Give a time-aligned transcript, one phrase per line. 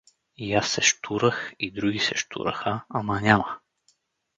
[0.35, 3.59] И аз се щурах, и други се щураха, ама няма.